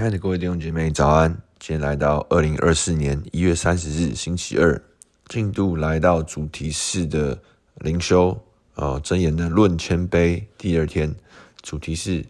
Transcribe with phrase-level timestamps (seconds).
[0.00, 1.30] 亲爱的各位弟兄姐妹，早安！
[1.58, 4.82] 今天来到二零二四年一月三十日，星期二，
[5.28, 7.38] 进度来到主题式的
[7.74, 8.42] 灵修
[8.76, 11.14] 呃，箴言的论谦卑第二天，
[11.60, 12.24] 主题是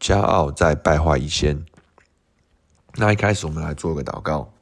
[0.00, 1.64] 骄傲在败坏以先。
[2.96, 4.52] 那一开始，我们来做个祷告。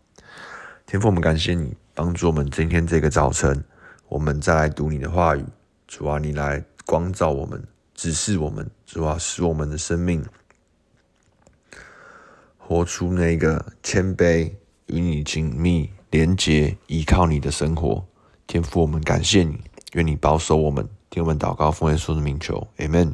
[0.84, 3.64] 天父，我们感谢你帮助我们今天这个早晨，
[4.10, 5.42] 我们再来读你的话语。
[5.88, 10.22] 主啊，你来光照我们，指示我们，主啊，使我们的生命
[12.66, 14.52] 活出那个谦卑
[14.86, 18.04] 与你紧密连结、依靠你的生活。
[18.46, 19.58] 天父，我们感谢你，
[19.92, 20.88] 愿你保守我们。
[21.10, 23.12] 听我们祷告，奉耶稣的名求，Amen。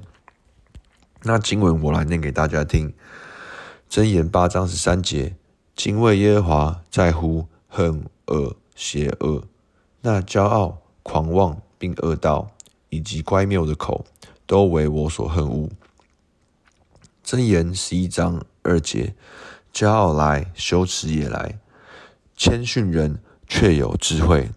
[1.23, 2.95] 那经文我来念给大家听。
[3.91, 5.35] 箴言八章十三节：
[5.75, 9.43] 敬畏耶和华，在乎恨恶邪恶。
[10.03, 12.53] 那骄傲、狂妄并恶道，
[12.91, 14.05] 以及乖谬的口，
[14.47, 15.69] 都为我所恨恶。
[17.25, 19.15] 箴言十一章二节：
[19.73, 21.59] 骄傲来，羞耻也来；
[22.37, 24.51] 谦逊人却有智慧。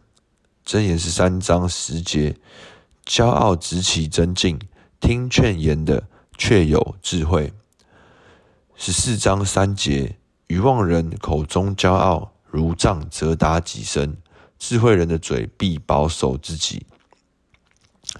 [0.66, 2.36] 箴言十三章十节：
[3.06, 4.59] 骄傲直起争竞，
[5.00, 6.03] 听劝言的
[6.38, 7.53] 却有智慧。
[8.76, 14.16] 十四章三节：愚妄人口中骄傲，如杖责打己身；
[14.59, 16.86] 智慧人的嘴必保守自己。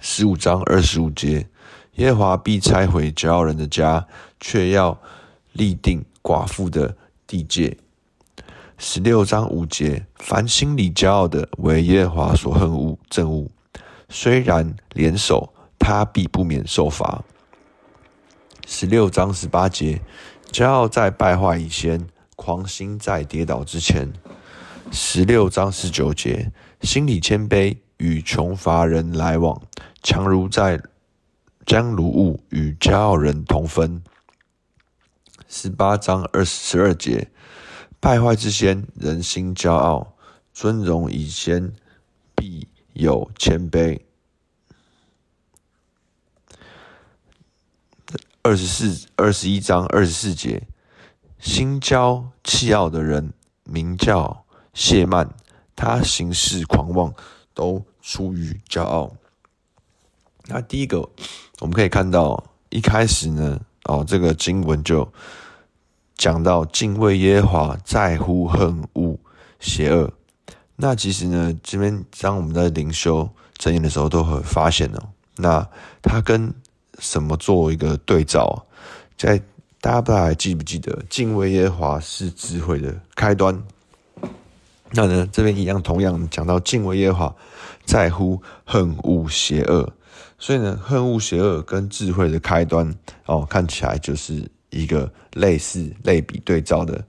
[0.00, 1.48] 十五章二十五节：
[1.96, 4.06] 耶和华必拆毁骄傲人的家，
[4.40, 4.98] 却要
[5.52, 7.76] 立定寡妇的地界。
[8.78, 13.48] 十六章五节：凡心里骄傲的，为耶和华所恨恶憎恶，
[14.08, 17.22] 虽然联手，他必不免受罚。
[18.66, 20.00] 十六章十八节。
[20.50, 24.12] 骄傲在败坏以先，狂心在跌倒之前。
[24.90, 29.58] 十六章十九节，心里谦卑，与穷乏人来往，
[30.02, 30.78] 强如在
[31.64, 34.02] 将如物与骄傲人同分。
[35.54, 37.30] 十八章二十二节，
[38.00, 40.14] 败坏之先，人心骄傲；
[40.54, 41.74] 尊荣以先，
[42.34, 44.00] 必有谦卑。
[48.40, 50.66] 二十四、二十一章二十四节，
[51.38, 55.28] 心骄气傲的人，名叫谢曼，
[55.76, 57.14] 他行事狂妄，
[57.52, 59.14] 都出于骄傲。
[60.46, 61.10] 那第一个，
[61.60, 65.12] 我们可以看到，一开始呢，哦，这个经文就
[66.16, 69.18] 讲到敬畏耶和华，在乎恨恶
[69.58, 70.12] 邪恶。
[70.76, 73.28] 那其实呢，这边当我们在灵修
[73.58, 75.68] 箴言的时候，都会发现哦，那
[76.00, 76.52] 他跟
[76.98, 78.66] 什么做一个对照？
[79.16, 79.40] 在
[79.80, 83.62] 大家不知道还记不记得，敬畏耶和华是智慧的开端。
[84.90, 87.36] 那呢，这边一样，同样讲到敬畏耶和华，
[87.84, 89.92] 在乎恨恶邪恶。
[90.38, 92.94] 所以呢，恨恶邪恶跟智慧的开端
[93.26, 97.04] 哦，看起来就是一个类似类比对照的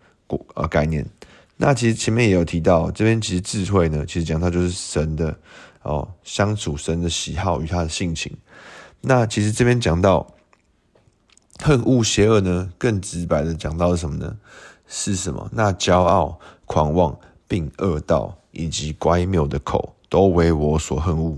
[0.56, 1.06] 呃概念。
[1.58, 5.38] 那其实前面也有提到，这边其实智慧呢，其实讲到就是神的
[5.84, 8.36] 哦相处，神的喜好与他的性情。
[9.02, 10.28] 那其实这边讲到
[11.60, 14.36] 恨恶邪恶呢，更直白的讲到是什么呢？
[14.88, 15.50] 是什么？
[15.54, 21.38] 那骄傲、狂妄，并恶道以及乖谬的口，都为我所恨恶。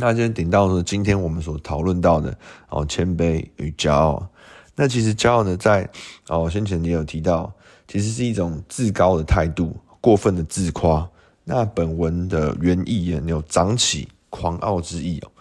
[0.00, 2.36] 那今天顶到呢，今天我们所讨论到的
[2.68, 4.28] 哦，谦卑与骄傲。
[4.76, 5.90] 那其实骄傲呢，在
[6.28, 7.52] 哦先前也有提到，
[7.88, 11.08] 其实是一种自高的态度，过分的自夸。
[11.42, 15.32] 那本文的原意也有长起狂傲之意哦。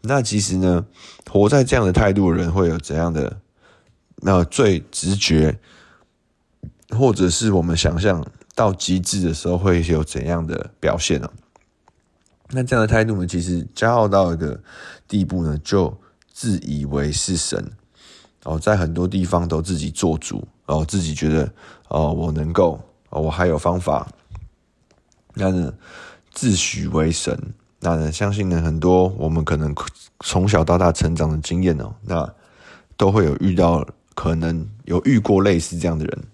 [0.00, 0.86] 那其实呢，
[1.30, 3.38] 活在这样的态度的人会有怎样的？
[4.22, 5.58] 那最直觉，
[6.88, 11.30] 或者是我们想象到极致的时候会有怎样的表现呢？
[12.52, 14.60] 那这样的态度呢，其实骄傲到一个
[15.06, 15.96] 地步呢，就
[16.32, 17.72] 自以为是神
[18.44, 21.52] 哦，在很多地方都自己做主哦，自己觉得
[21.88, 22.80] 哦，我能够
[23.10, 24.08] 哦，我还有方法，
[25.34, 25.72] 那呢，
[26.32, 27.38] 自诩为神。
[27.82, 29.74] 那呢，相信呢，很多我们可能
[30.20, 32.30] 从小到大成长的经验哦，那
[32.96, 36.24] 都会有遇到，可能有遇过类似这样的人。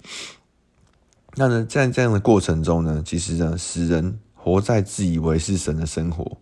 [1.36, 6.38] 那呢，在这样的过程中呢，其实呢，使人活在自以为是神的生活。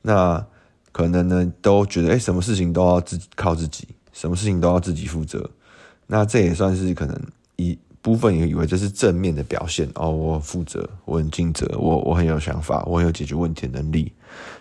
[0.00, 0.42] 那
[0.90, 5.50] 可能呢，都觉得哎，什么事情都要自己靠自己，什么事情都要自己负责。
[6.06, 7.20] 那这也算是可能
[7.56, 7.78] 一。
[8.02, 14.12] 部分也以为这是正面的表现哦，我负责，我很尽责，我我很有想法，我很有解决问题的能力。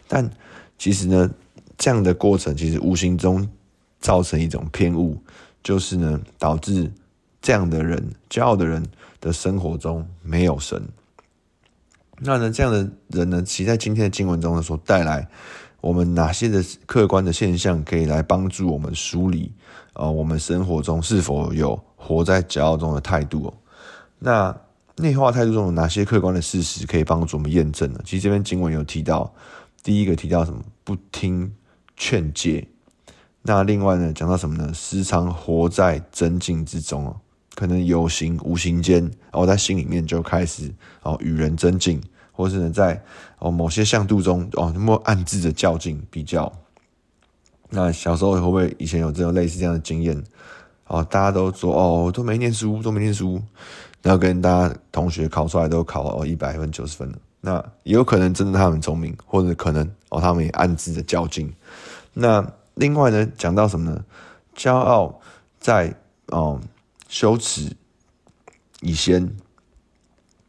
[0.07, 0.29] 但
[0.77, 1.27] 其实呢，
[1.75, 3.49] 这样的过程其实无形中
[3.99, 5.17] 造成一种偏误，
[5.63, 6.93] 就是呢，导致
[7.41, 8.85] 这样的人，骄傲的人
[9.19, 10.79] 的生活中没有神。
[12.23, 15.27] 那呢，这样的人呢，其实在今天的经文中呢，所带来
[15.81, 19.51] 我们哪些的客观的现象可以来帮助我们梳理
[19.93, 23.51] 啊，我们生活中是否有活在骄傲中的态度？
[24.19, 24.55] 那
[24.97, 27.99] 内化态度中有哪些客观的事实可以帮助我们验证呢？
[28.05, 29.33] 其实这篇经文有提到，
[29.81, 30.61] 第一个提到什么？
[30.83, 31.51] 不听
[31.97, 32.67] 劝诫。
[33.41, 34.71] 那另外呢，讲到什么呢？
[34.73, 37.19] 时常活在争竞之中哦，
[37.55, 40.71] 可能有形无形间，哦，在心里面就开始
[41.03, 42.01] 哦与人争竞，
[42.31, 43.01] 或是呢在
[43.39, 46.51] 哦某些向度中哦，默暗自的较劲比较。
[47.69, 50.21] 那小时候会不会以前有这种类似这样的经验？
[50.87, 53.41] 哦，大家都说哦，都没念书，都没念书，
[54.01, 57.17] 然后跟大家同学考出来都考哦一百分、九十分了。
[57.39, 61.51] 那也有可能真的他们聪明，或者可能哦他们也暗自的较劲。
[62.13, 62.45] 那
[62.75, 64.03] 另外呢，讲到什么呢？
[64.53, 65.19] 骄傲
[65.59, 65.95] 在
[66.27, 66.59] 哦
[67.11, 67.75] 羞耻
[68.79, 69.35] 以先。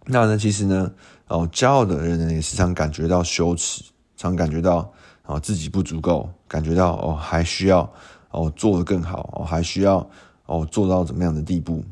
[0.07, 0.93] 那呢，其实呢，
[1.27, 3.83] 哦骄傲的人呢，也时常感觉到羞耻，
[4.17, 4.93] 常感觉到
[5.27, 7.93] 哦自己不足够，感觉到哦还需要
[8.31, 10.09] 哦做得更好，哦还需要
[10.47, 11.83] 哦做到怎么样的地步。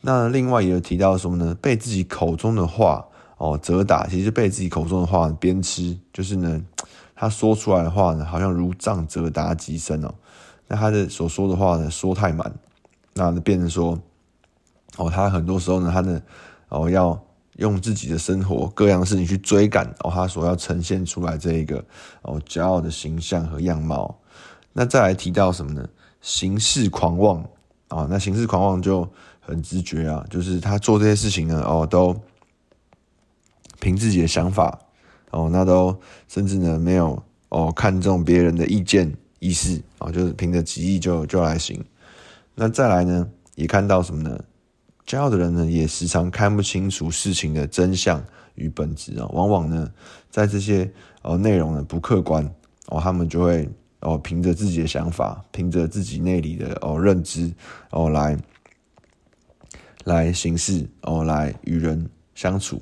[0.00, 1.54] 那另外也有提到什么呢？
[1.62, 3.06] 被自己口中的话
[3.36, 6.60] 哦责打，其实被自己口中的话鞭笞，就是呢。
[7.14, 10.14] 他说出来的话呢，好像如杖责打击身哦。
[10.66, 12.50] 那他的所说的话呢，说太满，
[13.14, 13.98] 那变成说，
[14.96, 16.20] 哦，他很多时候呢，他呢，
[16.68, 17.20] 哦，要
[17.56, 21.84] 用自己的生活各样的事情去追赶哦，他所要呈现出来这一个
[22.22, 24.18] 哦骄傲的形象和样貌。
[24.72, 25.88] 那再来提到什么呢？
[26.20, 27.44] 行事狂妄
[27.88, 29.08] 啊，那行事狂妄就
[29.40, 32.14] 很直觉啊，就是他做这些事情呢，哦，都
[33.80, 34.78] 凭自己的想法。
[35.32, 35.96] 哦，那都
[36.26, 41.80] 甚至呢没有哦看重别人的意见意识哦，就是凭着己意就就来行。
[42.54, 44.38] 那再来呢，也看到什么呢？
[45.06, 48.22] 骄傲的人呢，也时常看不清楚事情的真相
[48.54, 49.30] 与本质啊、哦。
[49.32, 49.90] 往往呢，
[50.30, 50.88] 在这些
[51.22, 52.44] 哦内容呢不客观
[52.86, 53.68] 哦，他们就会
[54.00, 57.52] 哦凭着自己的想法，凭着自己内里的哦认知
[57.90, 58.38] 哦来
[60.04, 62.80] 来行事哦，来与人相处。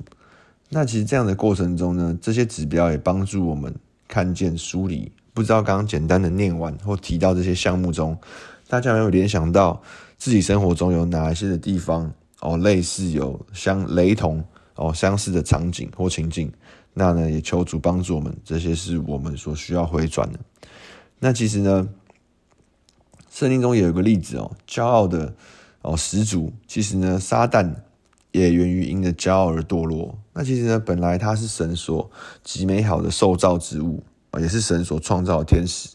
[0.69, 3.75] 那其实这样的过程中呢，这些指标也帮助我们
[4.07, 5.11] 看见梳理。
[5.39, 8.19] 不知道刚刚简单的念完或提到这些项目中，
[8.67, 9.81] 大家有没有联想到
[10.19, 14.43] 自己生活中有哪一些的地方哦，类似有相雷同
[14.75, 16.53] 哦相似的场景或情境？
[16.93, 20.41] 那呢，也求主帮助我们，这些是我们所需要回转的。
[21.21, 21.89] 那其实呢，
[23.31, 25.33] 圣经中也有个例子哦，骄傲的
[25.83, 27.73] 哦始祖，其实呢，撒旦。
[28.31, 30.17] 也源于因的骄傲而堕落。
[30.35, 32.09] 那其实呢，本来他是神所
[32.45, 34.03] 极美好的受造之物，
[34.39, 35.89] 也是神所创造的天使，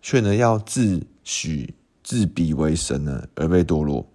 [0.00, 1.68] 却呢要自诩
[2.04, 4.06] 自比为神呢，而被堕落。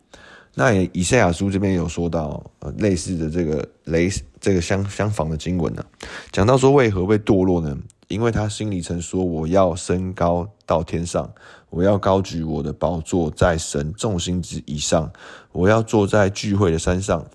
[0.56, 4.10] 那以赛亚书这边有说到，呃，类似的这个雷
[4.40, 5.86] 这个相相仿的经文呢，
[6.32, 7.78] 讲到说为何被堕落呢？
[8.08, 11.30] 因为他心里曾说：“我要升高到天上，
[11.70, 15.12] 我要高举我的宝座在神众星之以上，
[15.52, 17.26] 我要坐在聚会的山上。”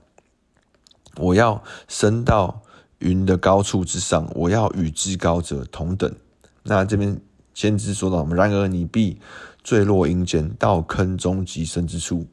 [1.21, 2.63] 我要升到
[3.03, 6.13] 云的高处之上，我要与至高者同等。
[6.63, 7.21] 那这边
[7.53, 9.19] 先知说到，然而你必
[9.63, 12.27] 坠落阴间，到坑中极深之处。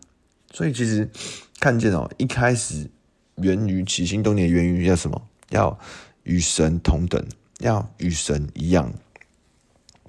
[0.54, 1.10] 所以其实
[1.60, 2.90] 看见哦，一开始
[3.36, 5.22] 源于起心动念，源于要什么？
[5.50, 5.78] 要
[6.24, 7.24] 与神同等，
[7.60, 8.94] 要与神一样。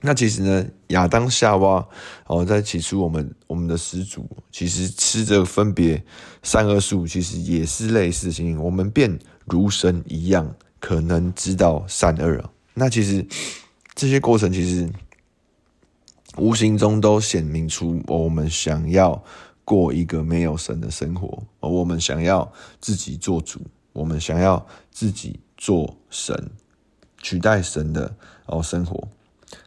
[0.03, 1.87] 那其实呢，亚当夏娃
[2.27, 6.03] 哦，在起初我们我们的始祖，其实吃着分别
[6.43, 8.63] 善恶树，其实也是类似的情形。
[8.63, 9.19] 我们便
[9.51, 12.43] 如神一样，可能知道善恶。
[12.75, 13.27] 那其实
[13.95, 14.89] 这些过程，其实
[16.37, 19.23] 无形中都显明出我们想要
[19.65, 23.61] 过一个没有神的生活，我们想要自己做主，
[23.93, 26.51] 我们想要自己做神，
[27.19, 28.15] 取代神的
[28.47, 29.09] 哦生活。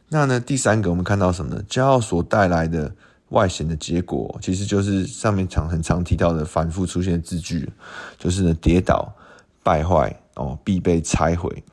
[0.08, 1.64] 那呢，第三个我们看到什么呢？
[1.70, 2.94] 骄傲所带来的
[3.30, 7.70] 外显的结果，其实就是上面常很常提到的反复出现的字句，
[8.18, 9.14] 就是呢，跌倒、
[9.64, 11.64] 败坏哦，必被拆毁。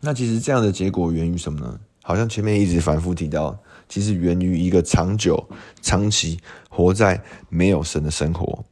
[0.00, 1.80] 那其实这样的结果源于什么呢？
[2.02, 5.48] 好像前面一直反复提到，其实源于一个长久、
[5.82, 8.64] 长期活在没有神的生活。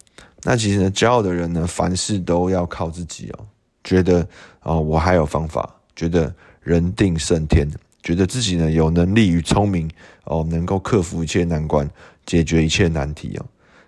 [0.44, 3.46] 那其实呢，骄傲的人呢，凡事都要靠自己哦，
[3.82, 4.28] 觉得
[4.62, 7.68] 哦，我还有方法，觉得人定胜天。
[8.02, 9.90] 觉得自己呢有能力与聪明
[10.24, 11.90] 哦，能够克服一切难关，
[12.26, 13.46] 解决一切难题哦。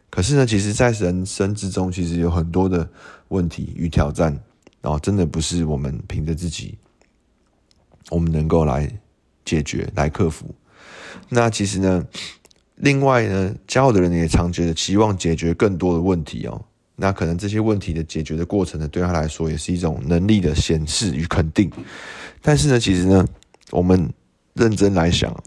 [0.08, 2.88] 可是呢，其实，在人生之中，其实有很多的
[3.28, 4.32] 问题与挑战，
[4.80, 6.76] 然后，真的不是我们凭着自己，
[8.10, 8.90] 我们能够来
[9.44, 10.54] 解决、来克服。
[11.28, 12.06] 那其实呢，
[12.76, 16.64] 另外呢，骄傲的人也常觉得期望解决更多的问题哦。
[16.94, 21.70] 那可能这些问题的解决的过程呢，对他来说也是一种能力的显示与肯定。
[22.40, 23.26] 但是呢，其实呢。
[23.72, 24.08] 我们
[24.54, 25.42] 认真来想，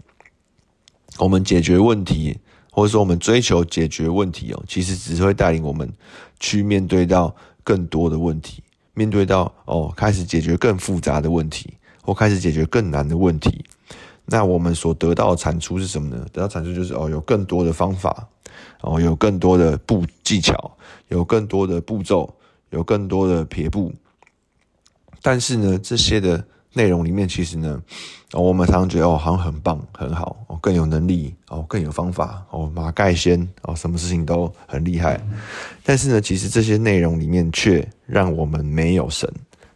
[1.16, 2.38] 我们解决问题，
[2.70, 5.90] 或者说我们追求解决问题哦，其实只会带领我们
[6.38, 7.34] 去面对到
[7.70, 11.72] 更多的问题，面对到哦，开始解决更复杂的问题，
[12.02, 13.64] 或开始解决更难的问题。
[14.24, 16.26] 那我们所得到的产出是什么呢？
[16.32, 18.26] 得到产出就是哦，有更多的方法，
[18.80, 20.76] 哦，有更多的步技巧，
[21.10, 22.34] 有更多的步骤，
[22.70, 23.92] 有更多的撇步。
[25.22, 27.82] 但是呢，这些的内容里面，其实呢，
[28.32, 35.20] 哦，我们常常觉得哦，好像很棒，很好，哦，更有能力，哦，更有方法，哦，马盖先，哦，什么事情都很厉害。
[35.84, 39.28] 但是呢，其实这些内容里面却让我们没有神。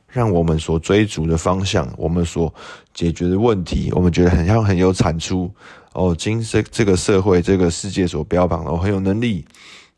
[0.06, 2.54] 让我们所追逐的方向，我们所
[2.92, 5.50] 解决的问题，我们觉得很像很有产出
[5.92, 9.44] 哦，今这这个社会、这个世界所标榜的，哦，很有能力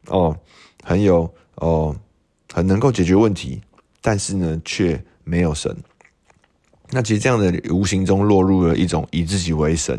[0.07, 0.35] 哦，
[0.83, 1.95] 很有哦，
[2.51, 3.61] 很能够解决问题，
[4.01, 5.77] 但是呢，却没有神。
[6.91, 9.95] 那其实这样的无形中落入了一种以自己为神，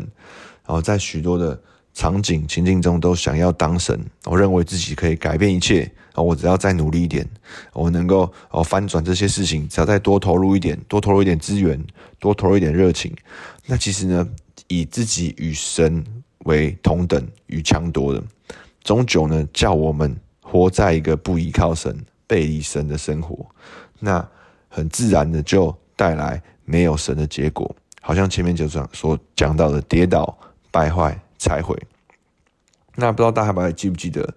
[0.66, 1.60] 然后在许多的。
[1.94, 7.28] 场景情境中都想要当神，我认为自己可以改变一切，我只要再努力一点，
[7.72, 11.84] 我能够哦翻转这些事情，只要再多投入一点，多投入一点资源，
[12.20, 13.12] 多投入一点热情，
[13.66, 14.28] 那其实呢，
[14.68, 16.04] 以自己与神
[16.44, 18.22] 为同等与强夺的，
[18.84, 23.44] 终究呢叫我们活在一个不依靠神、背离神的生活，
[23.98, 24.24] 那
[24.68, 30.38] 很自然的就带来没有神的结果，好像前面就讲所讲到的跌倒、
[30.70, 31.18] 败坏。
[31.40, 31.80] 才会。
[32.96, 34.28] 那不知道大家还记不记得，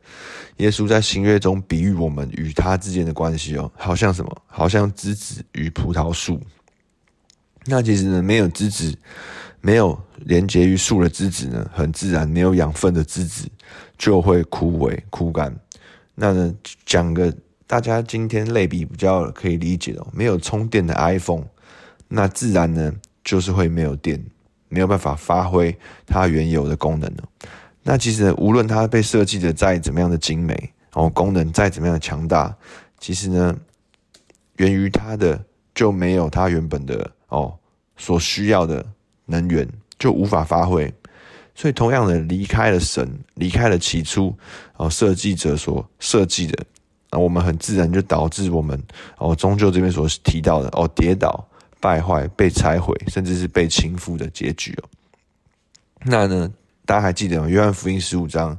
[0.58, 4.42] 耶稣在新约中比喻我们与他之间的关系哦，好像什么？
[4.46, 6.40] 好像枝子与葡萄树。
[7.66, 8.96] 那其实呢，没有枝子，
[9.62, 13.50] 没有连接于树的枝子呢，很自然没有养分的枝子
[13.98, 15.52] 就会枯萎枯干。
[16.14, 17.34] 那呢，讲个
[17.66, 21.46] 大家今天类比比较可以理解的，没有充电的 iPhone，
[22.12, 24.24] 那自然呢就是会没有电。
[24.74, 25.78] 没有办法发挥
[26.08, 27.24] 它原有的功能了。
[27.84, 32.56] 那其实，无论它被设计的再怎么样的精美，哦，功能再怎么样的强大，
[32.98, 33.54] 其实呢，
[34.56, 35.38] 源于它的
[35.76, 37.54] 就没有它原本的哦
[37.98, 38.86] 所需要的
[39.26, 39.68] 能源，
[40.00, 40.90] 就无法发挥。
[41.54, 44.34] 所以同样的，离开了神，离开了起初
[44.78, 46.64] 哦设计者所设计的，
[47.12, 48.82] 那我们很自然就导致我们
[49.18, 51.46] 哦终究这边所提到的哦跌倒。
[51.82, 54.90] 败坏、被拆毁，甚至是被倾覆的结局哦。
[56.04, 56.50] 那呢，
[56.86, 57.50] 大家还记得吗？
[57.50, 58.58] 约翰福音十五章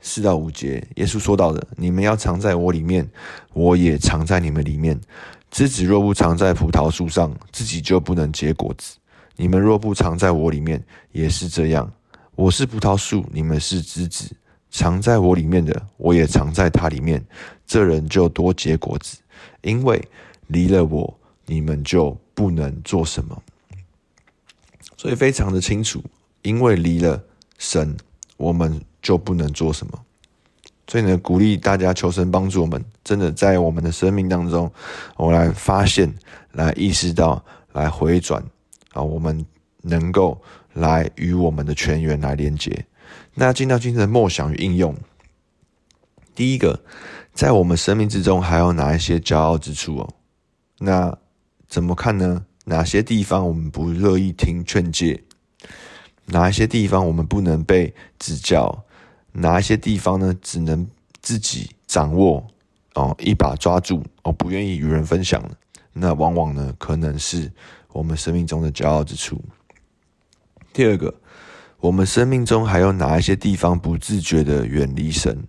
[0.00, 3.08] 四到五节，耶稣说到的：“你们要藏在我里面，
[3.52, 4.98] 我也藏在你们里面。
[5.50, 8.96] 枝子若不藏在葡萄树上，自己就不能结果子；
[9.36, 11.90] 你们若不藏在我里面，也是这样。
[12.34, 14.34] 我是葡萄树，你们是枝子。
[14.70, 17.24] 藏在我里面的，我也藏在他里面。
[17.66, 19.18] 这人就多结果子，
[19.62, 20.02] 因为
[20.48, 23.40] 离了我，你们就。”不能做什么，
[24.96, 26.02] 所以非常的清楚，
[26.42, 27.22] 因为离了
[27.58, 27.96] 神，
[28.36, 30.04] 我们就不能做什么。
[30.88, 34.70] 所以呢，鼓励大家求神帮助我们，真的在我们的生命当中，
[35.16, 36.12] 我来发现、
[36.52, 38.44] 来意识到、来回转
[38.92, 39.46] 啊，我们
[39.82, 42.84] 能够来与我们的全员来连接。
[43.34, 44.94] 那进到今天的默想与应用，
[46.34, 46.82] 第一个，
[47.32, 50.14] 在我们生命之中还有哪一些骄傲之处哦？
[50.78, 51.16] 那。
[51.68, 52.44] 怎么看呢？
[52.66, 55.22] 哪些地方我们不乐意听劝诫？
[56.26, 58.84] 哪一些地方我们不能被指教？
[59.32, 60.34] 哪一些地方呢？
[60.40, 60.86] 只能
[61.20, 62.46] 自己掌握
[62.94, 65.42] 哦，一把抓住哦，不愿意与人分享。
[65.92, 67.52] 那往往呢，可能是
[67.92, 69.40] 我们生命中的骄傲之处。
[70.72, 71.12] 第二个，
[71.80, 75.44] 我们生命中还有哪一些地方不自觉的远离神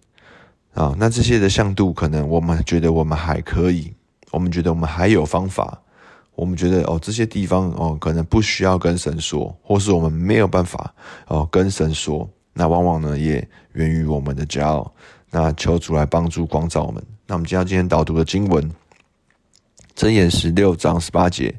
[0.73, 0.93] 啊？
[0.97, 3.93] 那这些的向度，可能我们觉得我们还可以，
[4.31, 5.81] 我们觉得我们还有方法。
[6.35, 10.93] 我们觉得哦，这些地方哦，可能不需要跟神说，或是我们没有办法
[11.27, 12.29] 哦跟神说。
[12.53, 14.93] 那往往呢，也源于我们的骄傲。
[15.31, 17.03] 那求主来帮助光照我们。
[17.27, 18.71] 那我们今天今天导读的经文，
[19.95, 21.53] 箴言十六章十八节：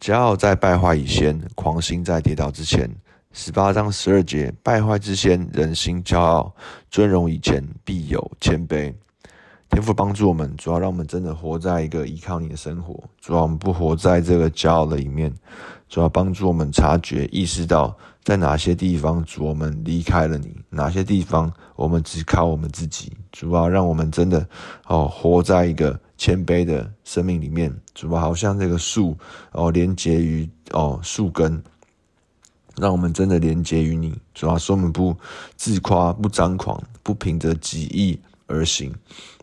[0.00, 2.88] 骄傲在败坏以先，狂心在跌倒之前。
[3.32, 6.54] 十八章十二节：败坏之先，人心骄傲；
[6.90, 8.94] 尊荣以前，必有谦卑。
[9.72, 13.02] 天父帮助我们，主要让我们真的活在一个依靠你的生活。
[13.22, 15.32] 主要我们不活在这个骄傲的里面。
[15.88, 23.12] 主要帮助我们察觉、意识到在哪些地方，主我们离开了你；哪些地方我们只靠我们自己。
[23.32, 24.46] 主要让我们真的
[24.86, 27.74] 哦，活在一个谦卑的生命里面。
[27.94, 29.16] 主要好像这个树
[29.52, 31.62] 哦，连接于哦树根，
[32.76, 34.14] 让我们真的连接于你。
[34.34, 35.16] 主要说我们不
[35.56, 38.94] 自夸、不张狂、不凭着己意而行。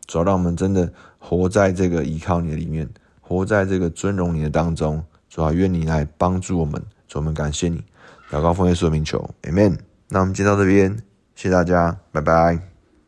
[0.09, 2.89] 主要让我们真的活在这个依靠你的里面，
[3.21, 5.03] 活在这个尊荣你的当中。
[5.29, 7.83] 主要愿你来帮助我们，主我们感谢你，
[8.31, 9.77] 祷告奉耶稣名求，Amen。
[10.07, 10.97] 那我们今天到这边，
[11.35, 12.68] 谢谢大家，拜拜。